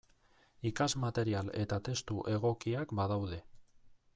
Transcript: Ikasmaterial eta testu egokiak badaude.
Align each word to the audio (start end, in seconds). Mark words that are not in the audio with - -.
Ikasmaterial 0.69 1.51
eta 1.65 1.79
testu 1.89 2.17
egokiak 2.33 2.97
badaude. 3.01 3.43